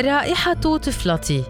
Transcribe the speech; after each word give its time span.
رائحة 0.00 0.54
طفلتي 0.54 1.44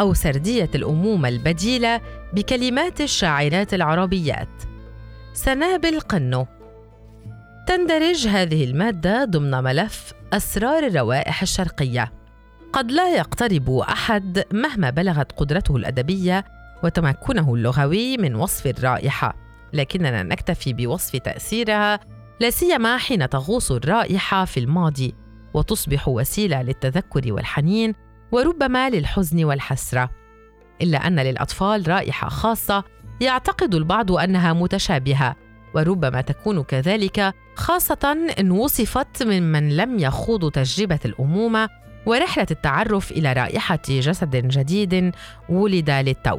أو 0.00 0.14
سردية 0.14 0.70
الأمومة 0.74 1.28
البديلة 1.28 2.00
بكلمات 2.32 3.00
الشاعرات 3.00 3.74
العربيات. 3.74 4.48
سنابل 5.32 6.00
قنو. 6.00 6.46
تندرج 7.66 8.26
هذه 8.26 8.64
المادة 8.64 9.24
ضمن 9.24 9.50
ملف 9.50 10.12
أسرار 10.32 10.86
الروائح 10.86 11.42
الشرقية. 11.42 12.12
قد 12.72 12.92
لا 12.92 13.16
يقترب 13.16 13.70
أحد 13.70 14.44
مهما 14.52 14.90
بلغت 14.90 15.32
قدرته 15.32 15.76
الأدبية 15.76 16.44
وتمكنه 16.84 17.54
اللغوي 17.54 18.16
من 18.16 18.34
وصف 18.34 18.66
الرائحة. 18.66 19.36
لكننا 19.72 20.22
نكتفي 20.22 20.72
بوصف 20.72 21.16
تأثيرها 21.16 22.00
لا 22.40 22.50
سيما 22.50 22.96
حين 22.96 23.28
تغوص 23.28 23.72
الرائحة 23.72 24.44
في 24.44 24.60
الماضي. 24.60 25.14
وتصبح 25.56 26.08
وسيلة 26.08 26.62
للتذكر 26.62 27.32
والحنين 27.32 27.94
وربما 28.32 28.90
للحزن 28.90 29.44
والحسرة 29.44 30.10
إلا 30.82 31.06
أن 31.06 31.20
للأطفال 31.20 31.88
رائحة 31.88 32.28
خاصة 32.28 32.84
يعتقد 33.20 33.74
البعض 33.74 34.12
أنها 34.12 34.52
متشابهة 34.52 35.36
وربما 35.74 36.20
تكون 36.20 36.62
كذلك 36.62 37.34
خاصة 37.54 38.28
إن 38.40 38.50
وصفت 38.50 39.22
ممن 39.22 39.76
لم 39.76 39.98
يخوضوا 39.98 40.50
تجربة 40.50 40.98
الأمومة 41.04 41.68
ورحلة 42.06 42.46
التعرف 42.50 43.10
إلى 43.10 43.32
رائحة 43.32 43.82
جسد 43.88 44.36
جديد 44.36 45.14
ولد 45.48 45.90
للتو. 45.90 46.38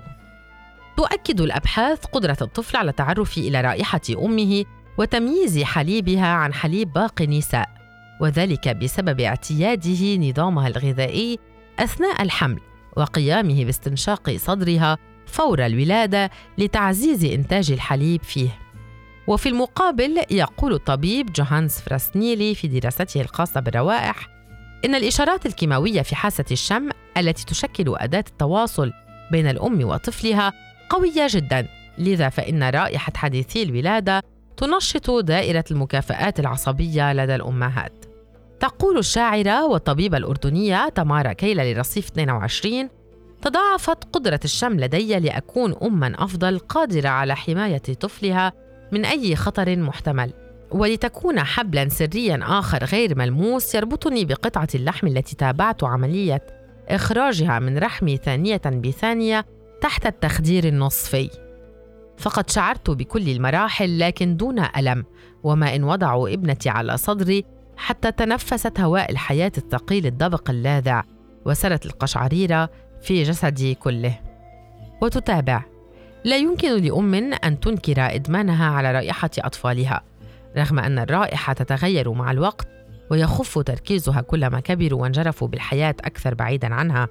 تؤكد 0.97 1.41
الأبحاث 1.41 2.05
قدرة 2.05 2.37
الطفل 2.41 2.77
على 2.77 2.89
التعرف 2.89 3.37
إلى 3.37 3.61
رائحة 3.61 4.01
أمه 4.17 4.65
وتمييز 4.97 5.63
حليبها 5.63 6.27
عن 6.27 6.53
حليب 6.53 6.93
باقي 6.93 7.23
النساء، 7.23 7.76
وذلك 8.19 8.67
بسبب 8.69 9.19
اعتياده 9.19 10.15
نظامها 10.15 10.67
الغذائي 10.67 11.39
أثناء 11.79 12.21
الحمل 12.21 12.59
وقيامه 12.97 13.65
باستنشاق 13.65 14.35
صدرها 14.37 14.97
فور 15.25 15.65
الولادة 15.65 16.29
لتعزيز 16.57 17.25
إنتاج 17.25 17.71
الحليب 17.71 18.23
فيه. 18.23 18.49
وفي 19.27 19.49
المقابل 19.49 20.23
يقول 20.31 20.73
الطبيب 20.73 21.33
جوهانس 21.33 21.81
فراسنيلي 21.81 22.55
في 22.55 22.67
دراسته 22.67 23.21
الخاصة 23.21 23.59
بالروائح 23.59 24.27
إن 24.85 24.95
الإشارات 24.95 25.45
الكيماوية 25.45 26.01
في 26.01 26.15
حاسة 26.15 26.45
الشم 26.51 26.89
التي 27.17 27.45
تشكل 27.45 27.95
أداة 27.97 28.23
التواصل 28.27 28.93
بين 29.31 29.47
الأم 29.47 29.83
وطفلها 29.83 30.53
قوية 30.89 31.27
جدا 31.29 31.67
لذا 31.97 32.29
فإن 32.29 32.63
رائحة 32.63 33.13
حديثي 33.15 33.63
الولادة 33.63 34.21
تنشط 34.57 35.11
دائرة 35.11 35.63
المكافآت 35.71 36.39
العصبية 36.39 37.13
لدى 37.13 37.35
الأمهات 37.35 38.06
تقول 38.59 38.97
الشاعرة 38.97 39.65
والطبيبة 39.65 40.17
الأردنية 40.17 40.89
تمارا 40.89 41.33
كيلا 41.33 41.73
لرصيف 41.73 42.07
22 42.07 42.89
تضاعفت 43.41 44.03
قدرة 44.13 44.39
الشم 44.45 44.73
لدي 44.79 45.19
لأكون 45.19 45.75
أما 45.83 46.15
أفضل 46.23 46.59
قادرة 46.59 47.09
على 47.09 47.35
حماية 47.35 47.77
طفلها 47.77 48.53
من 48.91 49.05
أي 49.05 49.35
خطر 49.35 49.75
محتمل. 49.77 50.33
ولتكون 50.71 51.39
حبلا 51.39 51.89
سريا 51.89 52.39
آخر 52.43 52.83
غير 52.83 53.17
ملموس 53.17 53.75
يربطني 53.75 54.25
بقطعة 54.25 54.67
اللحم 54.75 55.07
التي 55.07 55.35
تابعت 55.35 55.83
عملية 55.83 56.45
إخراجها 56.89 57.59
من 57.59 57.77
رحمي 57.77 58.17
ثانية 58.17 58.61
بثانية 58.65 59.45
تحت 59.81 60.05
التخدير 60.05 60.67
النصفي. 60.67 61.29
فقد 62.17 62.49
شعرت 62.49 62.89
بكل 62.89 63.29
المراحل 63.29 63.99
لكن 63.99 64.37
دون 64.37 64.59
ألم 64.77 65.05
وما 65.43 65.75
إن 65.75 65.83
وضعوا 65.83 66.29
ابنتي 66.29 66.69
على 66.69 66.97
صدري 66.97 67.45
حتى 67.77 68.11
تنفست 68.11 68.79
هواء 68.79 69.11
الحياة 69.11 69.51
الثقيل 69.57 70.05
الدبق 70.05 70.49
اللاذع 70.49 71.03
وسرت 71.45 71.85
القشعريرة 71.85 72.69
في 73.01 73.23
جسدي 73.23 73.75
كله. 73.75 74.19
وتتابع. 75.01 75.63
لا 76.23 76.37
يمكن 76.37 76.81
لأم 76.81 77.13
أن 77.43 77.59
تنكر 77.59 78.15
إدمانها 78.15 78.65
على 78.69 78.91
رائحة 78.91 79.29
أطفالها 79.39 80.01
رغم 80.57 80.79
أن 80.79 80.99
الرائحة 80.99 81.53
تتغير 81.53 82.11
مع 82.11 82.31
الوقت 82.31 82.67
ويخف 83.11 83.59
تركيزها 83.59 84.21
كلما 84.21 84.59
كبروا 84.59 85.01
وانجرفوا 85.01 85.47
بالحياة 85.47 85.95
أكثر 86.03 86.33
بعيدا 86.33 86.73
عنها. 86.73 87.07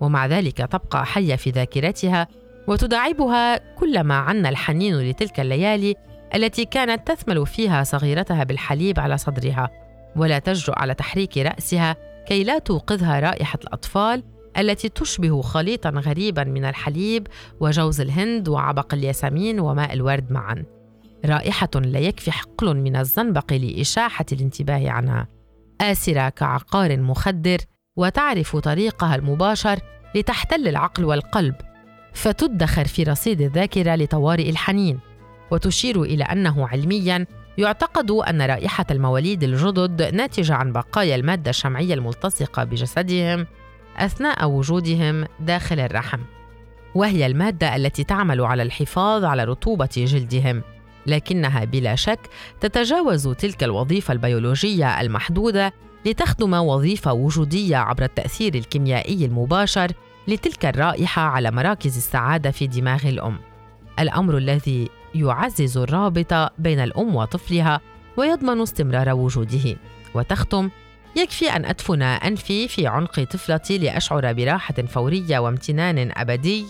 ومع 0.00 0.26
ذلك 0.26 0.56
تبقى 0.56 1.06
حية 1.06 1.36
في 1.36 1.50
ذاكرتها 1.50 2.28
وتداعبها 2.68 3.74
كلما 3.74 4.14
عنا 4.14 4.48
الحنين 4.48 5.00
لتلك 5.00 5.40
الليالي 5.40 5.94
التي 6.34 6.64
كانت 6.64 7.08
تثمل 7.12 7.46
فيها 7.46 7.84
صغيرتها 7.84 8.44
بالحليب 8.44 9.00
على 9.00 9.18
صدرها. 9.18 9.83
ولا 10.16 10.38
تجرؤ 10.38 10.78
على 10.78 10.94
تحريك 10.94 11.38
رأسها 11.38 11.96
كي 12.26 12.44
لا 12.44 12.58
توقظها 12.58 13.20
رائحة 13.20 13.58
الأطفال 13.64 14.22
التي 14.58 14.88
تشبه 14.88 15.42
خليطا 15.42 15.90
غريبا 15.90 16.44
من 16.44 16.64
الحليب 16.64 17.26
وجوز 17.60 18.00
الهند 18.00 18.48
وعبق 18.48 18.94
الياسمين 18.94 19.60
وماء 19.60 19.92
الورد 19.92 20.32
معا. 20.32 20.64
رائحة 21.24 21.70
لا 21.74 21.98
يكفي 21.98 22.32
حقل 22.32 22.76
من 22.76 22.96
الزنبق 22.96 23.52
لإشاحة 23.52 24.26
الانتباه 24.32 24.90
عنها. 24.90 25.28
آسرة 25.80 26.28
كعقار 26.28 27.00
مخدر 27.00 27.58
وتعرف 27.96 28.56
طريقها 28.56 29.14
المباشر 29.14 29.78
لتحتل 30.14 30.68
العقل 30.68 31.04
والقلب 31.04 31.54
فتدخر 32.12 32.84
في 32.84 33.02
رصيد 33.02 33.40
الذاكرة 33.40 33.94
لطوارئ 33.94 34.50
الحنين 34.50 35.00
وتشير 35.50 36.02
إلى 36.02 36.24
أنه 36.24 36.68
علمياً 36.68 37.26
يعتقد 37.58 38.10
أن 38.10 38.42
رائحة 38.42 38.86
المواليد 38.90 39.42
الجدد 39.44 40.14
ناتجة 40.14 40.54
عن 40.54 40.72
بقايا 40.72 41.16
المادة 41.16 41.50
الشمعية 41.50 41.94
الملتصقة 41.94 42.64
بجسدهم 42.64 43.46
أثناء 43.96 44.50
وجودهم 44.50 45.26
داخل 45.40 45.80
الرحم 45.80 46.20
وهي 46.94 47.26
المادة 47.26 47.76
التي 47.76 48.04
تعمل 48.04 48.40
على 48.40 48.62
الحفاظ 48.62 49.24
على 49.24 49.44
رطوبة 49.44 49.88
جلدهم 49.96 50.62
لكنها 51.06 51.64
بلا 51.64 51.94
شك 51.94 52.20
تتجاوز 52.60 53.28
تلك 53.28 53.64
الوظيفة 53.64 54.12
البيولوجية 54.12 55.00
المحدودة 55.00 55.72
لتخدم 56.06 56.54
وظيفة 56.54 57.12
وجودية 57.12 57.76
عبر 57.76 58.02
التأثير 58.02 58.54
الكيميائي 58.54 59.24
المباشر 59.24 59.92
لتلك 60.28 60.66
الرائحة 60.66 61.22
على 61.22 61.50
مراكز 61.50 61.96
السعادة 61.96 62.50
في 62.50 62.66
دماغ 62.66 63.08
الأم. 63.08 63.38
الأمر 63.98 64.36
الذي 64.36 64.88
يعزز 65.14 65.78
الرابط 65.78 66.52
بين 66.58 66.80
الأم 66.80 67.16
وطفلها 67.16 67.80
ويضمن 68.16 68.60
استمرار 68.60 69.12
وجوده. 69.12 69.76
وتختم 70.14 70.70
يكفي 71.16 71.56
أن 71.56 71.64
أدفن 71.64 72.02
أنفي 72.02 72.68
في 72.68 72.86
عنق 72.86 73.20
طفلتي 73.20 73.78
لأشعر 73.78 74.32
براحة 74.32 74.74
فورية 74.74 75.38
وامتنان 75.38 76.12
أبدي 76.16 76.66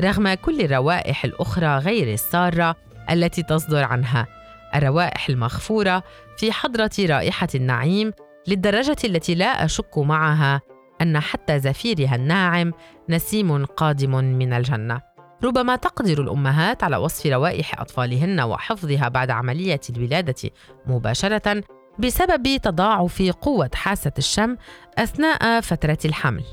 رغم 0.00 0.34
كل 0.34 0.60
الروائح 0.60 1.24
الأخرى 1.24 1.78
غير 1.78 2.12
السارة 2.12 2.76
التي 3.10 3.42
تصدر 3.42 3.84
عنها. 3.84 4.26
الروائح 4.74 5.28
المغفورة 5.28 6.02
في 6.36 6.52
حضرة 6.52 6.90
رائحة 7.00 7.48
النعيم 7.54 8.12
للدرجة 8.48 8.96
التي 9.04 9.34
لا 9.34 9.64
أشك 9.64 9.98
معها 9.98 10.60
أن 11.02 11.20
حتى 11.20 11.58
زفيرها 11.58 12.14
الناعم 12.14 12.72
نسيم 13.08 13.64
قادم 13.64 14.10
من 14.10 14.52
الجنة. 14.52 15.13
ربما 15.44 15.76
تقدر 15.76 16.22
الأمهات 16.22 16.84
على 16.84 16.96
وصف 16.96 17.26
روائح 17.26 17.80
أطفالهن 17.80 18.40
وحفظها 18.40 19.08
بعد 19.08 19.30
عملية 19.30 19.80
الولادة 19.90 20.50
مباشرة 20.86 21.62
بسبب 21.98 22.56
تضاعف 22.56 23.22
قوة 23.40 23.70
حاسة 23.74 24.12
الشم 24.18 24.56
أثناء 24.98 25.60
فترة 25.60 25.98
الحمل. 26.04 26.44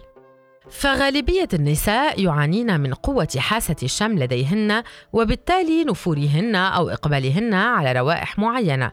فغالبية 0.69 1.47
النساء 1.53 2.21
يعانين 2.23 2.79
من 2.79 2.93
قوة 2.93 3.27
حاسة 3.37 3.75
الشم 3.83 4.19
لديهن 4.19 4.83
وبالتالي 5.13 5.83
نفورهن 5.83 6.55
أو 6.55 6.89
إقبالهن 6.89 7.53
على 7.53 7.91
روائح 7.91 8.39
معينة. 8.39 8.91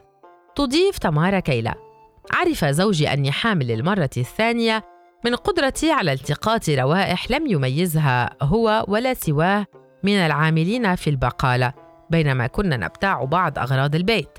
تضيف 0.55 0.97
تمارا 0.97 1.39
كيلا: 1.39 1.75
عرف 2.33 2.65
زوجي 2.65 3.13
أني 3.13 3.31
حامل 3.31 3.67
للمرة 3.67 4.09
الثانية 4.17 4.83
من 5.25 5.35
قدرتي 5.35 5.91
على 5.91 6.13
التقاط 6.13 6.69
روائح 6.69 7.31
لم 7.31 7.47
يميزها 7.47 8.29
هو 8.41 8.85
ولا 8.87 9.13
سواه 9.13 9.65
من 10.03 10.15
العاملين 10.15 10.95
في 10.95 11.09
البقالة 11.09 11.73
بينما 12.09 12.47
كنا 12.47 12.77
نبتاع 12.77 13.23
بعض 13.23 13.59
أغراض 13.59 13.95
البيت. 13.95 14.29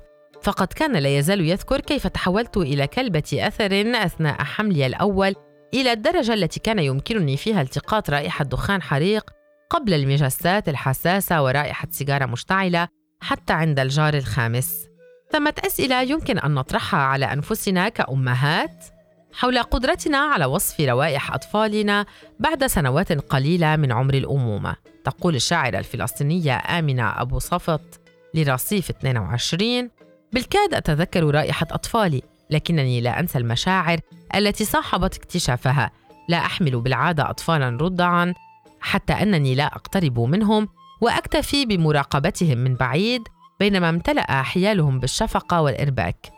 فقد 0.43 0.67
كان 0.67 0.97
لا 0.97 1.19
يزال 1.19 1.41
يذكر 1.41 1.81
كيف 1.81 2.07
تحولت 2.07 2.57
إلى 2.57 2.87
كلبة 2.87 3.23
أثر 3.35 3.93
أثناء 3.95 4.43
حملي 4.45 4.87
الأول 4.87 5.35
إلى 5.75 5.93
الدرجة 5.93 6.35
التي 6.35 6.61
كان 6.61 6.79
يمكنني 6.79 7.37
فيها 7.37 7.63
التقاط 7.63 8.11
رائحة 8.11 8.45
دخان 8.45 8.83
حريق 8.83 9.31
قبل 9.71 9.95
المجسات 9.95 10.69
الحساسة 10.69 11.43
ورائحة 11.43 11.89
سيجارة 11.91 12.27
مشتعلة 12.27 12.89
حتى 13.21 13.53
عند 13.53 13.81
الجار 13.81 14.15
الخامس. 14.15 14.87
ثمة 15.33 15.55
أسئلة 15.67 16.03
يمكن 16.03 16.39
أن 16.39 16.55
نطرحها 16.55 17.01
على 17.01 17.33
أنفسنا 17.33 17.89
كأمهات. 17.89 18.85
حول 19.33 19.63
قدرتنا 19.63 20.19
على 20.19 20.45
وصف 20.45 20.81
روائح 20.81 21.35
أطفالنا 21.35 22.07
بعد 22.39 22.67
سنوات 22.67 23.13
قليلة 23.13 23.77
من 23.77 23.93
عمر 23.93 24.15
الأمومة. 24.15 24.77
تقول 25.05 25.35
الشاعرة 25.35 25.79
الفلسطينية 25.79 26.57
آمنة 26.57 27.21
أبو 27.23 27.39
صفط 27.39 28.01
لرصيف 28.35 28.91
22 28.91 29.91
بالكاد 30.33 30.75
أتذكر 30.75 31.35
رائحة 31.35 31.67
أطفالي 31.71 32.23
لكنني 32.51 33.01
لا 33.01 33.21
أنسى 33.21 33.39
المشاعر 33.39 34.01
التي 34.35 34.65
صاحبت 34.65 35.17
اكتشافها. 35.17 35.91
لا 36.29 36.37
أحمل 36.37 36.81
بالعادة 36.81 37.31
أطفالا 37.31 37.69
رضعا 37.81 38.35
حتى 38.81 39.13
أنني 39.13 39.55
لا 39.55 39.67
أقترب 39.67 40.21
منهم 40.21 40.69
وأكتفي 41.01 41.67
بمراقبتهم 41.67 42.59
من 42.59 42.75
بعيد 42.75 43.23
بينما 43.61 43.89
امتلأ 43.89 44.43
حيالهم 44.43 44.99
بالشفقة 45.01 45.61
والإرباك. 45.61 46.33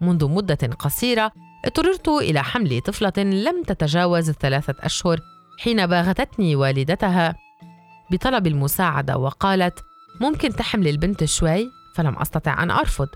منذ 0.00 0.28
مدة 0.28 0.74
قصيرة 0.78 1.32
اضطررت 1.64 2.08
إلى 2.08 2.42
حمل 2.42 2.80
طفلة 2.80 3.22
لم 3.22 3.62
تتجاوز 3.62 4.28
الثلاثة 4.28 4.74
أشهر 4.80 5.20
حين 5.58 5.86
باغتتني 5.86 6.56
والدتها 6.56 7.34
بطلب 8.10 8.46
المساعدة 8.46 9.16
وقالت 9.16 9.84
ممكن 10.20 10.48
تحمل 10.48 10.88
البنت 10.88 11.24
شوي؟ 11.24 11.70
فلم 11.94 12.16
أستطع 12.16 12.62
أن 12.62 12.70
أرفض. 12.70 13.08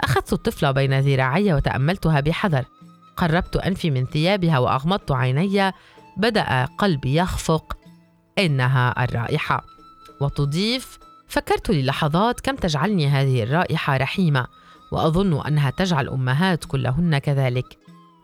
أخذت 0.00 0.32
الطفلة 0.32 0.70
بين 0.70 1.00
ذراعي 1.00 1.52
وتأملتها 1.52 2.20
بحذر. 2.20 2.64
قربت 3.16 3.56
أنفي 3.56 3.90
من 3.90 4.06
ثيابها 4.06 4.58
وأغمضت 4.58 5.12
عيني. 5.12 5.72
بدأ 6.16 6.64
قلبي 6.64 7.14
يخفق. 7.14 7.76
إنها 8.38 9.04
الرائحة. 9.04 9.64
وتضيف 10.20 10.98
فكرت 11.28 11.70
للحظات 11.70 12.40
كم 12.40 12.56
تجعلني 12.56 13.08
هذه 13.08 13.42
الرائحة 13.42 13.96
رحيمة. 13.96 14.46
وأظن 14.92 15.46
أنها 15.46 15.70
تجعل 15.70 16.08
أمهات 16.08 16.64
كلهن 16.64 17.18
كذلك. 17.18 17.81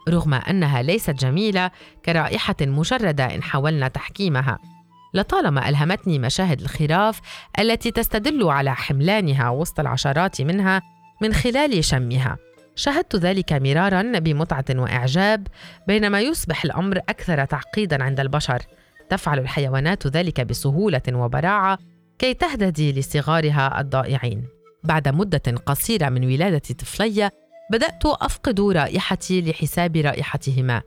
رغم 0.08 0.34
أنها 0.34 0.82
ليست 0.82 1.10
جميلة 1.10 1.70
كرائحة 2.05 2.56
مجردة 2.60 3.25
إن 3.34 3.43
حاولنا 3.43 3.88
تحكيمها. 3.88 4.58
لطالما 5.14 5.69
ألهمتني 5.69 6.19
مشاهد 6.19 6.60
الخراف 6.60 7.20
التي 7.58 7.90
تستدل 7.90 8.49
على 8.49 8.75
حملانها 8.75 9.50
وسط 9.50 9.81
العشرات 9.81 10.43
منها 10.43 10.82
من 11.22 11.32
خلال 11.32 11.84
شمها. 11.84 12.37
شاهدت 12.76 13.16
ذلك 13.16 13.52
مرارا 13.52 14.19
بمتعة 14.19 14.64
وإعجاب 14.70 15.46
بينما 15.88 16.20
يصبح 16.20 16.64
الأمر 16.64 16.99
أكثر 16.99 17.44
تعقيدا 17.44 18.04
عند 18.04 18.20
البشر. 18.20 18.62
تفعل 19.11 19.38
الحيوانات 19.38 20.06
ذلك 20.06 20.40
بسهولة 20.40 21.02
وبراعة 21.12 21.78
كي 22.19 22.34
تهتدي 22.34 22.93
لصغارها 22.93 23.81
الضائعين. 23.81 24.44
بعد 24.84 25.08
مدة 25.08 25.43
قصيرة 25.66 26.08
من 26.08 26.25
ولادة 26.25 26.58
طفلي 26.58 27.31
بدأت 27.70 28.06
أفقد 28.06 28.60
رائحتي 28.60 29.42
لحساب 29.42 29.96
رائحتهما. 29.96 30.82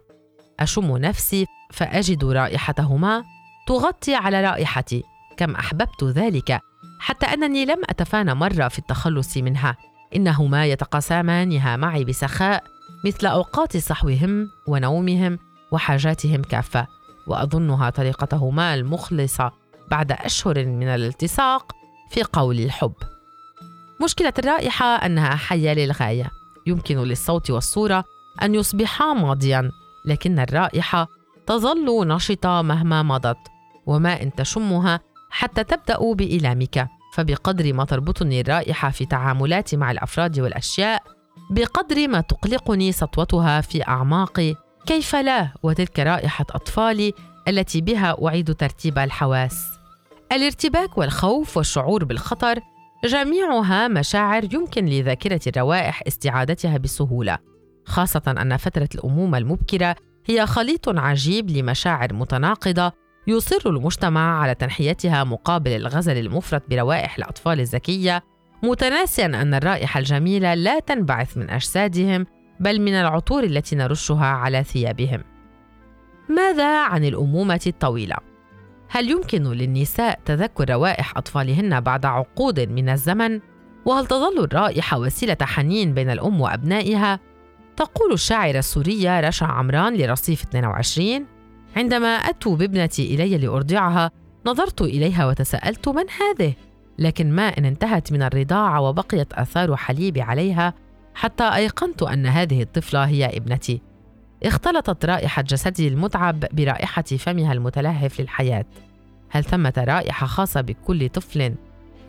أشم 0.59 0.97
نفسي 0.97 1.45
فأجد 1.71 2.25
رائحتهما 2.25 3.23
تغطي 3.67 4.15
على 4.15 4.41
رائحتي. 4.41 5.03
كم 5.37 5.55
أحببت 5.55 6.03
ذلك. 6.03 6.61
حتى 6.99 7.25
أنني 7.25 7.65
لم 7.65 7.81
اتفانى 7.89 8.33
مرة 8.33 8.67
في 8.67 8.79
التخلص 8.79 9.37
منها. 9.37 9.77
إنهما 10.15 10.65
يتقاسمانها 10.65 11.75
معي 11.75 12.03
بسخاء 12.03 12.63
مثل 13.05 13.27
أوقات 13.27 13.77
صحوهم 13.77 14.47
ونومهم 14.67 15.39
وحاجاتهم 15.71 16.41
كافة. 16.41 16.87
وأظنها 17.27 17.89
طريقتهما 17.89 18.73
المخلصة 18.73 19.51
بعد 19.91 20.11
أشهر 20.11 20.65
من 20.65 20.87
الالتصاق 20.87 21.71
في 22.11 22.23
قول 22.23 22.59
الحب. 22.59 22.93
مشكلة 24.03 24.33
الرائحة 24.39 24.85
أنها 24.85 25.35
حية 25.35 25.73
للغاية. 25.73 26.40
يمكن 26.67 26.97
للصوت 26.97 27.51
والصورة 27.51 28.03
أن 28.41 28.55
يصبحا 28.55 29.13
ماضيا 29.13 29.71
لكن 30.05 30.39
الرائحة 30.39 31.07
تظل 31.47 32.07
نشطة 32.07 32.61
مهما 32.61 33.03
مضت 33.03 33.37
وما 33.85 34.21
إن 34.21 34.35
تشمها 34.35 34.99
حتى 35.29 35.63
تبدأ 35.63 36.13
بايلامك 36.13 36.87
فبقدر 37.13 37.73
ما 37.73 37.85
تربطني 37.85 38.41
الرائحة 38.41 38.89
في 38.89 39.05
تعاملاتي 39.05 39.77
مع 39.77 39.91
الأفراد 39.91 40.39
والأشياء 40.39 41.03
بقدر 41.49 42.07
ما 42.07 42.21
تقلقني 42.21 42.91
سطوتها 42.91 43.61
في 43.61 43.87
اعماقي 43.87 44.55
كيف 44.85 45.15
لا 45.15 45.49
وتلك 45.63 45.99
رائحة 45.99 46.45
أطفالي 46.49 47.13
التي 47.47 47.81
بها 47.81 48.17
أعيد 48.27 48.55
ترتيب 48.55 48.99
الحواس. 48.99 49.67
الارتباك 50.31 50.97
والخوف 50.97 51.57
والشعور 51.57 52.05
بالخطر 52.05 52.59
جميعها 53.06 53.88
مشاعر 53.88 54.44
يمكن 54.53 54.86
لذاكرة 54.86 55.39
الروائح 55.48 56.03
استعادتها 56.07 56.77
بسهولة 56.77 57.38
خاصة 57.86 58.21
أن 58.27 58.57
فترة 58.57 58.89
الأمومة 58.95 59.38
المبكرة 59.38 59.95
هي 60.25 60.45
خليط 60.48 60.89
عجيب 60.89 61.50
لمشاعر 61.50 62.13
متناقضة 62.13 62.92
يصر 63.27 63.69
المجتمع 63.69 64.42
على 64.42 64.56
تنحيتها 64.56 65.24
مقابل 65.24 65.71
الغزل 65.71 66.18
المفرط 66.18 66.63
بروائح 66.69 67.18
الأطفال 67.18 67.59
الذكية 67.59 68.24
متناسيا 68.63 69.25
أن 69.25 69.53
الرائحة 69.53 70.00
الجميلة 70.00 70.53
لا 70.53 70.80
تنبعث 70.80 71.38
من 71.38 71.50
أجسادهم 71.50 72.25
بل 72.59 72.81
من 72.81 72.94
العطور 72.94 73.44
التي 73.44 73.75
نرشها 73.75 74.25
على 74.25 74.63
ثيابهم. 74.63 75.24
ماذا 76.30 76.83
عن 76.83 77.06
الأمومة 77.06 77.62
الطويلة؟ 77.68 78.30
هل 78.93 79.09
يمكن 79.09 79.43
للنساء 79.43 80.19
تذكر 80.25 80.69
روائح 80.69 81.17
أطفالهن 81.17 81.79
بعد 81.79 82.05
عقود 82.05 82.59
من 82.59 82.89
الزمن؟ 82.89 83.39
وهل 83.85 84.05
تظل 84.05 84.43
الرائحة 84.43 84.99
وسيلة 84.99 85.38
حنين 85.41 85.93
بين 85.93 86.09
الأم 86.09 86.41
وأبنائها؟ 86.41 87.19
تقول 87.77 88.13
الشاعرة 88.13 88.59
السورية 88.59 89.19
رشا 89.19 89.45
عمران 89.45 89.97
لرصيف 89.97 90.43
22 90.43 91.25
عندما 91.75 92.07
أتوا 92.07 92.55
بابنتي 92.55 93.15
إلي 93.15 93.38
لأرضعها 93.38 94.11
نظرت 94.45 94.81
إليها 94.81 95.25
وتساءلت 95.25 95.88
من 95.88 96.05
هذه؟ 96.19 96.53
لكن 96.99 97.31
ما 97.31 97.47
إن 97.57 97.65
انتهت 97.65 98.11
من 98.11 98.21
الرضاعة 98.21 98.81
وبقيت 98.81 99.33
آثار 99.33 99.75
حليبي 99.75 100.21
عليها 100.21 100.73
حتى 101.13 101.43
أيقنت 101.43 102.03
أن 102.03 102.25
هذه 102.25 102.61
الطفلة 102.61 103.05
هي 103.05 103.25
ابنتي 103.38 103.81
اختلطت 104.43 105.05
رائحة 105.05 105.41
جسدي 105.41 105.88
المتعب 105.88 106.45
برائحة 106.53 107.01
فمها 107.01 107.53
المتلهف 107.53 108.21
للحياة 108.21 108.65
هل 109.29 109.43
ثمة 109.43 109.73
رائحة 109.77 110.27
خاصة 110.27 110.61
بكل 110.61 111.09
طفل 111.09 111.53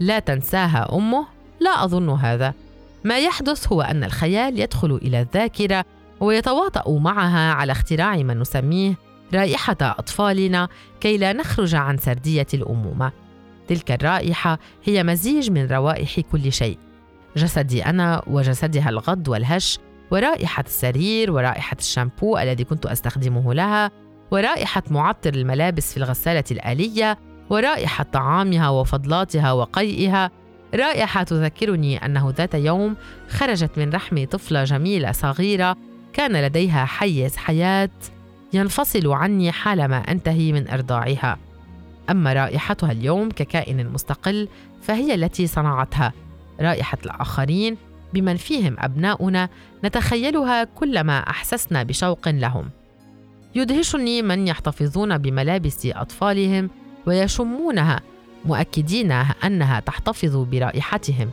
لا 0.01 0.19
تنساها 0.19 0.97
أمه؟ 0.97 1.27
لا 1.61 1.85
أظن 1.85 2.11
هذا 2.11 2.55
ما 3.05 3.19
يحدث 3.19 3.73
هو 3.73 3.83
أن 3.83 4.05
الخيال 4.05 4.61
يدخل 4.61 4.95
إلى 4.95 5.21
الذاكرة 5.21 5.85
ويتواطأ 6.21 6.99
معها 6.99 7.53
على 7.53 7.73
اختراع 7.73 8.17
ما 8.17 8.35
نسميه 8.35 8.95
رائحة 9.35 9.77
أطفالنا 9.81 10.69
كي 11.01 11.17
لا 11.17 11.33
نخرج 11.33 11.75
عن 11.75 11.99
سردية 11.99 12.47
الأمومة. 12.55 13.13
تلك 13.69 13.91
الرائحة 13.91 14.59
هي 14.85 15.03
مزيج 15.03 15.51
من 15.51 15.67
روائح 15.67 16.21
كل 16.21 16.53
شيء. 16.53 16.79
جسدي 17.37 17.85
أنا 17.87 18.23
وجسدها 18.27 18.89
الغض 18.89 19.29
والهش 19.29 19.79
ورائحة 20.13 20.65
السرير 20.67 21.31
ورائحة 21.33 21.77
الشامبو 21.81 22.39
الذي 22.39 22.65
كنت 22.65 22.87
أستخدمه 22.87 23.55
لها 23.55 23.91
ورائحة 24.31 24.83
معطر 24.91 25.35
الملابس 25.35 25.93
في 25.93 25.97
الغسالة 25.97 26.45
الآلية 26.51 27.19
ورائحة 27.51 28.05
طعامها 28.05 28.69
وفضلاتها 28.69 29.53
وقيئها. 29.53 30.31
رائحة 30.75 31.23
تذكرني 31.23 32.05
أنه 32.05 32.35
ذات 32.37 32.55
يوم 32.55 32.97
خرجت 33.29 33.79
من 33.79 33.91
رحم 33.91 34.25
طفلة 34.25 34.65
جميلة 34.65 35.13
صغيرة 35.13 35.77
كان 36.13 36.37
لديها 36.45 36.85
حيز 36.85 37.37
حياة 37.37 37.91
ينفصل 38.53 39.13
عني 39.13 39.53
حالما 39.53 39.97
أنتهي 39.97 40.53
من 40.53 40.69
أرضاعها. 40.69 41.39
أما 42.11 42.33
رائحتها 42.33 42.93
اليوم 42.93 43.31
ككائن 43.31 43.89
مستقل 43.89 44.49
فهي 44.83 45.15
التي 45.15 45.47
صنعتها. 45.47 46.13
رائحة 46.61 46.99
الآخرين 47.05 47.77
بمن 48.15 48.37
فيهم 48.37 48.77
أبناؤنا 48.79 49.49
نتخيلها 49.85 50.65
كلما 50.65 51.19
أحسسنا 51.19 51.83
بشوق 51.83 52.29
لهم. 52.29 52.71
يدهشني 53.55 54.23
من 54.23 54.49
يحتفظون 54.49 55.19
بملابس 55.19 55.87
أطفالهم 55.87 56.71
ويشمونها 57.07 58.01
مؤكدين 58.45 59.13
أنها 59.45 59.81
تحتفظ 59.81 60.37
برائحتهم. 60.37 61.31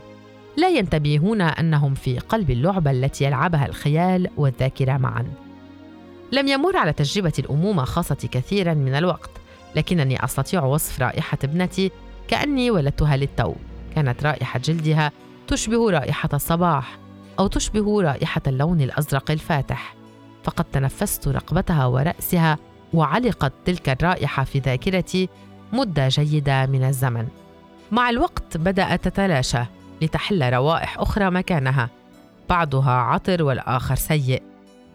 لا 0.56 0.68
ينتبهون 0.68 1.40
أنهم 1.40 1.94
في 1.94 2.18
قلب 2.18 2.50
اللعبة 2.50 2.90
التي 2.90 3.24
يلعبها 3.24 3.66
الخيال 3.66 4.28
والذاكرة 4.36 4.96
معا. 4.96 5.26
لم 6.32 6.48
يمر 6.48 6.76
على 6.76 6.92
تجربة 6.92 7.32
الأمومة 7.38 7.84
خاصة 7.84 8.28
كثيرا 8.32 8.74
من 8.74 8.94
الوقت 8.94 9.30
لكنني 9.76 10.24
أستطيع 10.24 10.64
وصف 10.64 11.00
رائحة 11.00 11.38
ابنتي 11.44 11.90
كأني 12.28 12.70
ولدتها 12.70 13.16
للتو. 13.16 13.54
كانت 13.94 14.22
رائحة 14.22 14.58
جلدها 14.58 15.12
تشبه 15.50 15.90
رائحة 15.90 16.28
الصباح 16.34 16.98
أو 17.38 17.46
تشبه 17.46 18.02
رائحة 18.02 18.40
اللون 18.46 18.80
الأزرق 18.80 19.30
الفاتح. 19.30 19.94
فقد 20.44 20.64
تنفست 20.64 21.28
رقبتها 21.28 21.86
ورأسها 21.86 22.58
وعلقت 22.94 23.52
تلك 23.64 23.88
الرائحة 23.88 24.44
في 24.44 24.58
ذاكرتي 24.58 25.28
مدة 25.72 26.08
جيدة 26.08 26.66
من 26.66 26.84
الزمن. 26.84 27.28
مع 27.92 28.10
الوقت 28.10 28.56
بدأت 28.56 29.04
تتلاشى 29.08 29.62
لتحل 30.02 30.52
روائح 30.52 30.98
أخرى 30.98 31.30
مكانها 31.30 31.90
بعضها 32.48 32.92
عطر 32.92 33.42
والآخر 33.42 33.94
سيء. 33.94 34.42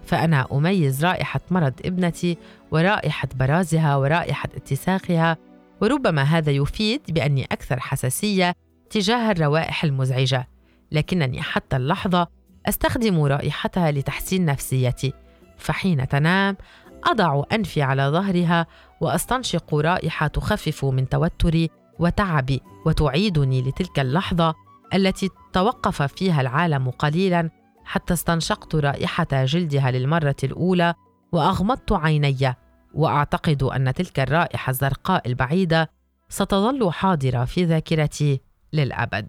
فأنا 0.06 0.48
أميز 0.52 1.06
رائحة 1.06 1.42
مرض 1.52 1.74
ابنتي 1.86 2.38
ورائحة 2.72 3.28
برازها 3.36 3.96
ورائحة 3.96 4.50
اتساخها 4.56 5.38
وربما 5.82 6.22
هذا 6.22 6.52
يفيد 6.52 7.02
بأني 7.10 7.46
أكثر 7.52 7.80
حساسية 7.80 8.56
تجاه 8.90 9.32
الروائح 9.32 9.84
المزعجة. 9.84 10.48
لكنني 10.92 11.42
حتى 11.42 11.76
اللحظة 11.76 12.28
أستخدم 12.66 13.24
رائحتها 13.24 13.92
لتحسين 13.92 14.46
نفسيتي. 14.46 15.14
فحين 15.58 16.08
تنام 16.08 16.58
أضع 17.04 17.44
أنفي 17.52 17.82
على 17.82 18.04
ظهرها 18.08 18.68
وأستنشق 19.02 19.76
رائحة 19.76 20.28
تخفف 20.28 20.86
من 20.86 21.10
توتري 21.10 21.70
وتعبي 22.00 22.62
وتعيدني 22.86 23.62
لتلك 23.62 24.00
اللحظة 24.00 24.54
التي 24.94 25.30
توقف 25.54 26.02
فيها 26.02 26.42
العالم 26.42 26.90
قليلا 26.90 27.50
حتى 27.86 28.14
استنشقت 28.14 28.76
رائحة 28.76 29.28
جلدها 29.32 29.92
للمرة 29.92 30.36
الأولى 30.44 30.94
وأغمضت 31.32 31.92
عيني. 31.92 32.54
وأعتقد 32.94 33.64
أن 33.64 33.94
تلك 33.94 34.20
الرائحة 34.20 34.70
الزرقاء 34.70 35.28
البعيدة 35.28 35.90
ستظل 36.30 36.92
حاضرة 36.92 37.46
في 37.46 37.66
ذاكرتي. 37.66 38.42
للأبد. 38.76 39.28